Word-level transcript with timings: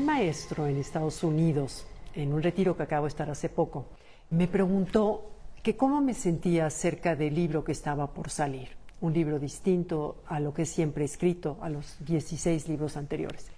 un 0.00 0.06
maestro 0.06 0.66
en 0.66 0.78
Estados 0.78 1.22
Unidos, 1.22 1.84
en 2.14 2.32
un 2.32 2.42
retiro 2.42 2.74
que 2.74 2.84
acabo 2.84 3.04
de 3.04 3.10
estar 3.10 3.28
hace 3.28 3.50
poco, 3.50 3.84
me 4.30 4.48
preguntó 4.48 5.30
que 5.62 5.76
cómo 5.76 6.00
me 6.00 6.14
sentía 6.14 6.64
acerca 6.64 7.14
del 7.14 7.34
libro 7.34 7.64
que 7.64 7.72
estaba 7.72 8.06
por 8.06 8.30
salir, 8.30 8.70
un 9.02 9.12
libro 9.12 9.38
distinto 9.38 10.22
a 10.26 10.40
lo 10.40 10.54
que 10.54 10.64
siempre 10.64 11.04
he 11.04 11.04
escrito, 11.04 11.58
a 11.60 11.68
los 11.68 12.02
16 12.02 12.66
libros 12.66 12.96
anteriores. 12.96 13.50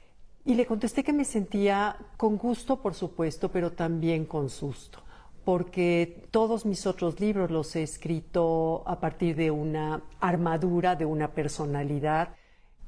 Y 0.45 0.57
le 0.57 0.67
contesté 0.67 1.05
que 1.05 1.13
me 1.13 1.25
sentía 1.25 1.97
con 2.17 2.39
gusto, 2.39 2.83
por 2.83 2.95
supuesto, 2.95 3.53
pero 3.53 3.71
también 3.71 4.25
con 4.25 4.51
susto, 4.51 4.99
porque 5.45 6.27
todos 6.33 6.67
mis 6.67 6.89
otros 6.89 7.21
libros 7.21 7.53
los 7.53 7.77
he 7.77 7.85
escrito 7.85 8.83
a 8.85 8.99
partir 8.99 9.37
de 9.37 9.53
una 9.53 10.03
armadura, 10.19 10.97
de 10.97 11.05
una 11.05 11.29
personalidad, 11.29 12.35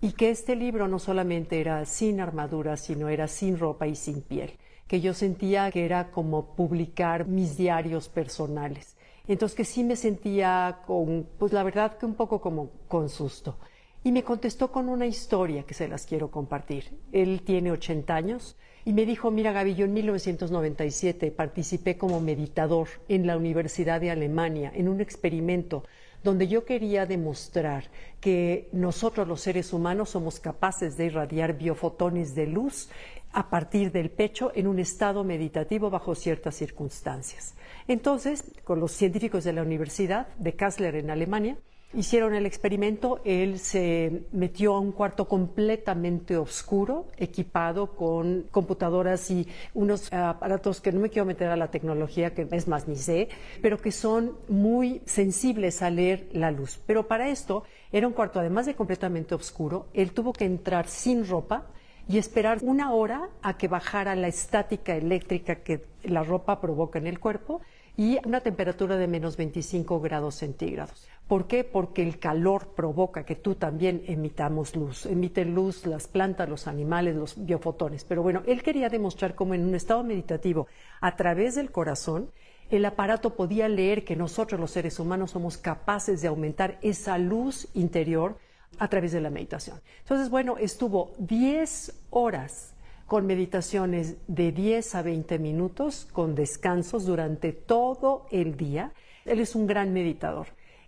y 0.05 0.13
que 0.13 0.29
este 0.29 0.55
libro 0.55 0.87
no 0.87 0.99
solamente 0.99 1.63
era 1.63 1.87
sin 1.87 2.21
armadura, 2.21 2.77
sino 2.77 3.09
era 3.09 3.27
sin 3.27 3.59
ropa 3.59 3.87
y 3.87 3.95
sin 3.95 4.21
piel, 4.21 4.53
que 4.87 5.01
yo 5.01 5.15
sentía 5.15 5.71
que 5.71 5.87
era 5.87 6.11
como 6.11 6.55
publicar 6.55 7.27
mis 7.27 7.57
diarios 7.57 8.11
personales. 8.11 8.99
Entonces 9.27 9.57
que 9.57 9.65
sí 9.65 9.83
me 9.83 9.97
sentía 9.97 10.81
con, 10.87 11.27
pues 11.39 11.55
la 11.55 11.63
verdad 11.63 11.97
que 11.97 12.05
un 12.05 12.17
poco 12.17 12.43
como 12.43 12.69
con 12.87 13.09
susto. 13.09 13.57
Y 14.03 14.13
me 14.13 14.23
contestó 14.23 14.71
con 14.71 14.91
una 14.91 15.07
historia 15.07 15.63
que 15.63 15.73
se 15.73 15.89
las 15.89 16.05
quiero 16.05 16.31
compartir. 16.31 16.99
Él 17.11 17.41
tiene 17.43 17.73
80 17.73 18.15
años 18.15 18.59
y 18.85 18.93
me 18.93 19.07
dijo, 19.07 19.31
mira 19.31 19.53
Gaby, 19.53 19.75
yo 19.75 19.87
en 19.87 19.95
1997 19.95 21.31
participé 21.31 21.97
como 21.97 22.21
meditador 22.21 22.89
en 23.09 23.27
la 23.27 23.39
Universidad 23.39 24.03
de 24.03 24.11
Alemania 24.11 24.71
en 24.75 24.91
un 24.91 25.01
experimento 25.01 25.85
donde 26.25 26.49
yo 26.49 26.65
quería 26.65 27.07
demostrar 27.07 27.91
que 28.21 28.69
nosotros 28.73 29.29
los 29.29 29.43
seres 29.43 29.73
humanos 29.73 30.11
somos 30.11 30.41
capaces 30.41 30.97
de 30.97 31.07
irradiar 31.07 31.59
biofotones 31.59 32.35
de 32.35 32.47
luz 32.47 32.89
a 33.33 33.51
partir 33.51 33.93
del 33.93 34.11
pecho 34.11 34.51
en 34.55 34.67
un 34.67 34.79
estado 34.79 35.23
meditativo 35.23 35.91
bajo 35.91 36.15
ciertas 36.15 36.55
circunstancias. 36.55 37.55
Entonces, 37.89 38.45
con 38.65 38.81
los 38.81 38.93
científicos 38.93 39.45
de 39.45 39.53
la 39.53 39.63
Universidad 39.63 40.29
de 40.39 40.55
Kassler 40.55 40.97
en 40.97 41.11
Alemania, 41.11 41.59
Hicieron 41.97 42.35
el 42.35 42.45
experimento, 42.45 43.21
él 43.25 43.61
se 43.61 44.25
metió 44.33 44.75
a 44.75 44.81
un 44.81 44.91
cuarto 44.91 45.29
completamente 45.29 46.37
oscuro, 46.37 47.07
equipado 47.17 47.95
con 47.95 48.47
computadoras 48.51 49.31
y 49.31 49.47
unos 49.75 50.13
aparatos 50.13 50.81
que 50.81 50.91
no 50.91 50.99
me 50.99 51.11
quiero 51.11 51.25
meter 51.25 51.51
a 51.51 51.57
la 51.57 51.71
tecnología, 51.71 52.35
que 52.35 52.49
es 52.51 52.67
más 52.67 52.89
ni 52.89 52.97
sé, 52.97 53.29
pero 53.63 53.79
que 53.79 53.93
son 53.93 54.37
muy 54.49 55.03
sensibles 55.05 55.83
a 55.83 55.91
leer 55.91 56.27
la 56.33 56.51
luz. 56.51 56.81
Pero 56.85 57.07
para 57.07 57.29
esto 57.29 57.63
era 57.93 58.09
un 58.09 58.13
cuarto, 58.13 58.41
además 58.41 58.67
de 58.67 58.75
completamente 58.75 59.37
oscuro, 59.37 59.87
él 59.95 60.11
tuvo 60.11 60.33
que 60.33 60.47
entrar 60.47 60.89
sin 60.89 61.25
ropa 61.25 61.69
y 62.09 62.19
esperar 62.19 62.59
una 62.63 62.93
hora 62.93 63.29
a 63.41 63.57
que 63.57 63.69
bajara 63.69 64.17
la 64.17 64.27
estática 64.27 64.97
eléctrica 64.97 65.63
que 65.63 65.87
la 66.03 66.25
ropa 66.25 66.61
provoca 66.61 66.99
en 66.99 67.07
el 67.07 67.21
cuerpo 67.21 67.61
y 67.97 68.19
una 68.27 68.41
temperatura 68.41 68.97
de 68.97 69.07
menos 69.07 69.37
25 69.37 70.01
grados 70.01 70.35
centígrados. 70.35 71.07
¿Por 71.29 71.47
qué? 71.47 71.65
Porque 71.65 72.03
el 72.03 72.19
calor 72.19 72.75
provoca 72.75 73.25
que 73.25 73.37
tú 73.37 73.55
también 73.55 74.03
emitamos 74.07 74.75
luz. 74.75 75.07
Emiten 75.07 75.55
luz 75.55 75.87
las 75.87 76.09
plantas, 76.09 76.49
los 76.49 76.67
animales, 76.67 77.15
los 77.15 77.47
biofotones. 77.47 78.05
Pero 78.05 78.23
bueno, 78.23 78.43
él 78.47 78.63
quería 78.63 78.89
demostrar 78.89 79.35
cómo 79.35 79.55
en 79.55 79.65
un 79.65 79.75
estado 79.75 80.03
meditativo, 80.03 80.67
a 81.01 81.17
través 81.17 81.55
del 81.55 81.71
corazón, 81.71 82.31
el 82.71 82.85
aparato 82.85 83.37
podía 83.37 83.69
leer 83.69 84.05
que 84.05 84.17
nosotros 84.17 84.61
los 84.61 84.73
seres 84.73 84.99
humanos 84.99 85.31
somos 85.31 85.57
capaces 85.57 86.21
de 86.21 86.29
aumentar 86.29 86.79
esa 86.83 87.17
luz 87.19 87.69
interior 87.75 88.39
a 88.79 88.89
través 88.89 89.13
de 89.13 89.21
la 89.21 89.31
meditación. 89.31 89.81
Entonces, 90.01 90.31
bueno, 90.31 90.57
estuvo 90.59 91.13
10 91.19 92.07
horas 92.11 92.74
con 93.07 93.27
meditaciones 93.27 94.17
de 94.27 94.53
10 94.53 94.95
a 94.95 95.03
20 95.03 95.39
minutos, 95.39 96.09
con 96.13 96.35
descansos 96.35 97.07
durante 97.07 97.53
todo 97.53 98.27
el 98.31 98.57
día. 98.57 98.93
Él 99.25 99.41
es 99.41 99.55
un 99.55 99.67
gran 99.67 99.93
meditador 99.93 100.47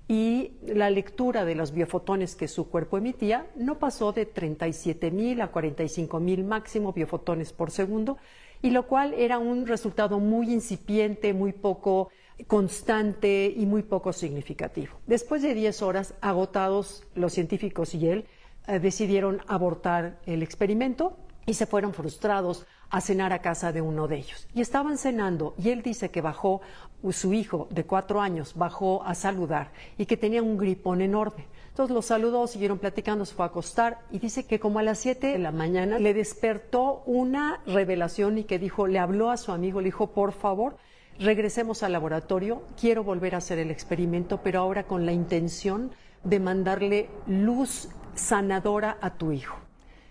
y 0.08 0.52
la 0.66 0.88
lectura 0.88 1.44
de 1.44 1.54
los 1.54 1.72
biofotones 1.72 2.36
que 2.36 2.46
su 2.46 2.68
cuerpo 2.70 2.98
emitía 2.98 3.46
no 3.56 3.78
pasó 3.78 4.12
de 4.12 4.24
37 4.24 5.10
mil 5.10 5.40
a 5.40 5.48
45 5.48 6.20
mil 6.20 6.44
máximo 6.44 6.92
biofotones 6.92 7.52
por 7.52 7.70
segundo, 7.70 8.18
y 8.62 8.70
lo 8.70 8.86
cual 8.86 9.14
era 9.14 9.38
un 9.38 9.66
resultado 9.66 10.18
muy 10.18 10.52
incipiente, 10.52 11.34
muy 11.34 11.52
poco 11.52 12.10
constante 12.46 13.52
y 13.54 13.66
muy 13.66 13.82
poco 13.82 14.12
significativo. 14.12 14.94
Después 15.06 15.42
de 15.42 15.54
10 15.54 15.82
horas, 15.82 16.14
agotados 16.20 17.04
los 17.14 17.32
científicos 17.32 17.94
y 17.94 18.08
él, 18.08 18.26
eh, 18.66 18.78
decidieron 18.78 19.40
abortar 19.46 20.18
el 20.26 20.42
experimento 20.42 21.16
y 21.46 21.54
se 21.54 21.66
fueron 21.66 21.94
frustrados 21.94 22.66
a 22.90 23.00
cenar 23.00 23.32
a 23.32 23.40
casa 23.40 23.72
de 23.72 23.80
uno 23.80 24.08
de 24.08 24.16
ellos. 24.16 24.48
Y 24.54 24.60
estaban 24.60 24.98
cenando 24.98 25.54
y 25.58 25.70
él 25.70 25.82
dice 25.82 26.10
que 26.10 26.20
bajó, 26.20 26.60
su 27.10 27.32
hijo 27.32 27.68
de 27.70 27.84
cuatro 27.84 28.20
años 28.20 28.54
bajó 28.56 29.02
a 29.04 29.14
saludar 29.14 29.70
y 29.96 30.06
que 30.06 30.16
tenía 30.16 30.42
un 30.42 30.58
gripón 30.58 31.00
enorme. 31.00 31.46
Entonces 31.68 31.94
los 31.94 32.06
saludó, 32.06 32.46
siguieron 32.46 32.78
platicando, 32.78 33.24
se 33.24 33.34
fue 33.34 33.44
a 33.44 33.48
acostar 33.48 34.00
y 34.10 34.18
dice 34.18 34.46
que 34.46 34.58
como 34.58 34.78
a 34.78 34.82
las 34.82 34.98
siete 34.98 35.28
de 35.28 35.38
la 35.38 35.52
mañana 35.52 35.98
le 35.98 36.14
despertó 36.14 37.02
una 37.06 37.60
revelación 37.66 38.38
y 38.38 38.44
que 38.44 38.58
dijo, 38.58 38.86
le 38.86 38.98
habló 38.98 39.30
a 39.30 39.36
su 39.36 39.52
amigo, 39.52 39.80
le 39.80 39.86
dijo, 39.86 40.08
por 40.08 40.32
favor, 40.32 40.76
regresemos 41.18 41.82
al 41.82 41.92
laboratorio, 41.92 42.62
quiero 42.80 43.04
volver 43.04 43.34
a 43.34 43.38
hacer 43.38 43.58
el 43.58 43.70
experimento, 43.70 44.40
pero 44.42 44.60
ahora 44.60 44.84
con 44.84 45.06
la 45.06 45.12
intención 45.12 45.92
de 46.24 46.40
mandarle 46.40 47.10
luz 47.26 47.88
sanadora 48.14 48.96
a 49.00 49.10
tu 49.10 49.32
hijo. 49.32 49.65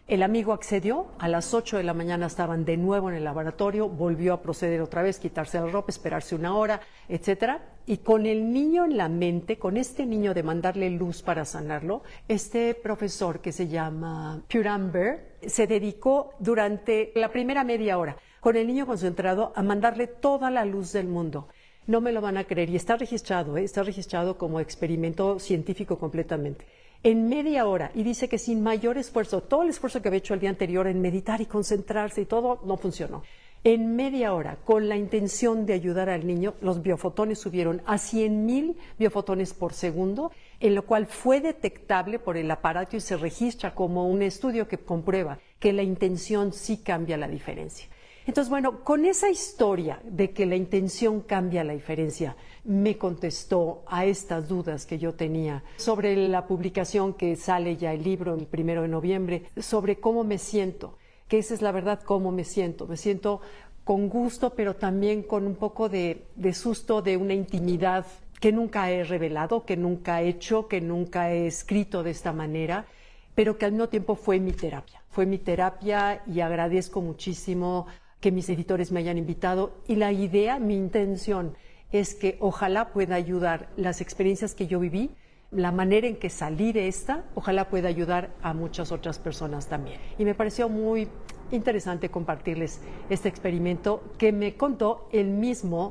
El 0.07 0.21
amigo 0.21 0.53
accedió, 0.53 1.07
a 1.17 1.27
las 1.27 1.55
8 1.55 1.77
de 1.77 1.83
la 1.83 1.95
mañana 1.95 2.27
estaban 2.27 2.63
de 2.63 2.77
nuevo 2.77 3.09
en 3.09 3.15
el 3.15 3.23
laboratorio, 3.23 3.89
volvió 3.89 4.33
a 4.33 4.41
proceder 4.43 4.79
otra 4.81 5.01
vez, 5.01 5.17
quitarse 5.17 5.59
la 5.59 5.65
ropa, 5.65 5.89
esperarse 5.89 6.35
una 6.35 6.55
hora, 6.55 6.79
etcétera. 7.09 7.63
Y 7.87 7.97
con 7.97 8.27
el 8.27 8.53
niño 8.53 8.85
en 8.85 8.97
la 8.97 9.09
mente, 9.09 9.57
con 9.57 9.77
este 9.77 10.05
niño 10.05 10.35
de 10.35 10.43
mandarle 10.43 10.91
luz 10.91 11.23
para 11.23 11.43
sanarlo, 11.43 12.03
este 12.27 12.75
profesor 12.75 13.39
que 13.39 13.51
se 13.51 13.67
llama 13.67 14.43
Puramber 14.47 15.37
se 15.47 15.65
dedicó 15.65 16.33
durante 16.37 17.11
la 17.15 17.31
primera 17.31 17.63
media 17.63 17.97
hora, 17.97 18.15
con 18.41 18.55
el 18.57 18.67
niño 18.67 18.85
concentrado, 18.85 19.53
a 19.55 19.63
mandarle 19.63 20.05
toda 20.05 20.51
la 20.51 20.65
luz 20.65 20.93
del 20.93 21.07
mundo. 21.07 21.47
No 21.87 21.99
me 21.99 22.11
lo 22.11 22.21
van 22.21 22.37
a 22.37 22.43
creer 22.43 22.69
y 22.69 22.75
está 22.75 22.95
registrado, 22.95 23.57
¿eh? 23.57 23.63
está 23.63 23.81
registrado 23.81 24.37
como 24.37 24.59
experimento 24.59 25.39
científico 25.39 25.97
completamente 25.97 26.65
en 27.03 27.29
media 27.29 27.67
hora 27.67 27.91
y 27.93 28.03
dice 28.03 28.29
que 28.29 28.37
sin 28.37 28.63
mayor 28.63 28.97
esfuerzo, 28.97 29.41
todo 29.41 29.63
el 29.63 29.69
esfuerzo 29.69 30.01
que 30.01 30.07
había 30.07 30.19
hecho 30.19 30.33
el 30.33 30.39
día 30.39 30.49
anterior 30.49 30.87
en 30.87 31.01
meditar 31.01 31.41
y 31.41 31.45
concentrarse 31.45 32.21
y 32.21 32.25
todo 32.25 32.61
no 32.65 32.77
funcionó. 32.77 33.23
En 33.63 33.95
media 33.95 34.31
hora, 34.35 34.57
con 34.63 34.87
la 34.87 34.95
intención 34.95 35.65
de 35.65 35.73
ayudar 35.73 36.07
al 36.07 36.27
niño, 36.27 36.53
los 36.61 36.83
biofotones 36.83 37.39
subieron 37.39 37.81
a 37.87 37.95
100.000 37.95 38.75
biofotones 38.99 39.55
por 39.55 39.73
segundo, 39.73 40.31
en 40.59 40.75
lo 40.75 40.85
cual 40.85 41.07
fue 41.07 41.41
detectable 41.41 42.19
por 42.19 42.37
el 42.37 42.51
aparato 42.51 42.95
y 42.95 42.99
se 42.99 43.17
registra 43.17 43.73
como 43.73 44.07
un 44.07 44.21
estudio 44.21 44.67
que 44.67 44.77
comprueba 44.77 45.39
que 45.57 45.73
la 45.73 45.81
intención 45.81 46.53
sí 46.53 46.77
cambia 46.77 47.17
la 47.17 47.27
diferencia. 47.27 47.87
Entonces, 48.27 48.49
bueno, 48.49 48.83
con 48.83 49.05
esa 49.05 49.29
historia 49.29 49.99
de 50.03 50.31
que 50.31 50.47
la 50.47 50.55
intención 50.55 51.21
cambia 51.21 51.63
la 51.63 51.73
diferencia, 51.73 52.35
me 52.63 52.97
contestó 52.97 53.83
a 53.85 54.05
estas 54.05 54.47
dudas 54.47 54.87
que 54.87 54.97
yo 54.97 55.13
tenía 55.13 55.63
sobre 55.77 56.15
la 56.27 56.47
publicación 56.47 57.13
que 57.13 57.35
sale 57.35 57.77
ya 57.77 57.93
el 57.93 58.03
libro 58.03 58.33
el 58.33 58.47
primero 58.47 58.81
de 58.81 58.87
noviembre, 58.87 59.43
sobre 59.57 59.99
cómo 59.99 60.23
me 60.23 60.39
siento, 60.39 60.97
que 61.27 61.37
esa 61.37 61.53
es 61.53 61.61
la 61.61 61.71
verdad, 61.71 62.01
cómo 62.03 62.31
me 62.31 62.43
siento. 62.43 62.87
Me 62.87 62.97
siento 62.97 63.41
con 63.83 64.09
gusto, 64.09 64.55
pero 64.55 64.75
también 64.75 65.21
con 65.21 65.45
un 65.45 65.55
poco 65.55 65.87
de, 65.87 66.25
de 66.35 66.53
susto 66.55 67.03
de 67.03 67.17
una 67.17 67.35
intimidad 67.35 68.07
que 68.39 68.51
nunca 68.51 68.89
he 68.89 69.03
revelado, 69.03 69.65
que 69.65 69.77
nunca 69.77 70.23
he 70.23 70.29
hecho, 70.29 70.67
que 70.67 70.81
nunca 70.81 71.31
he 71.31 71.45
escrito 71.45 72.01
de 72.01 72.11
esta 72.11 72.33
manera, 72.33 72.87
pero 73.35 73.59
que 73.59 73.65
al 73.65 73.73
mismo 73.73 73.89
tiempo 73.89 74.15
fue 74.15 74.39
mi 74.39 74.51
terapia. 74.51 75.03
Fue 75.09 75.27
mi 75.27 75.37
terapia 75.37 76.23
y 76.25 76.39
agradezco 76.39 77.01
muchísimo 77.01 77.85
que 78.19 78.31
mis 78.31 78.49
editores 78.49 78.91
me 78.91 78.99
hayan 78.99 79.17
invitado 79.17 79.73
y 79.87 79.95
la 79.95 80.11
idea, 80.11 80.59
mi 80.59 80.75
intención 80.75 81.55
es 81.91 82.15
que 82.15 82.37
ojalá 82.39 82.91
pueda 82.91 83.15
ayudar 83.15 83.69
las 83.77 84.01
experiencias 84.01 84.55
que 84.55 84.67
yo 84.67 84.79
viví, 84.79 85.11
la 85.51 85.71
manera 85.71 86.07
en 86.07 86.17
que 86.17 86.29
salí 86.29 86.73
de 86.73 86.87
esta, 86.87 87.23
ojalá 87.35 87.69
pueda 87.69 87.87
ayudar 87.87 88.31
a 88.41 88.53
muchas 88.53 88.91
otras 88.91 89.19
personas 89.19 89.67
también. 89.67 89.99
Y 90.17 90.25
me 90.25 90.35
pareció 90.35 90.67
muy 90.69 91.07
interesante 91.51 92.09
compartirles 92.09 92.81
este 93.09 93.29
experimento 93.29 94.03
que 94.17 94.31
me 94.31 94.55
contó 94.55 95.07
el 95.11 95.27
mismo 95.27 95.89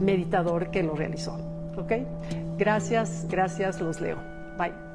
meditador 0.00 0.70
que 0.70 0.82
lo 0.82 0.94
realizó. 0.94 1.36
Gracias, 2.56 3.26
gracias, 3.28 3.80
los 3.80 4.00
leo. 4.00 4.18
Bye. 4.56 4.91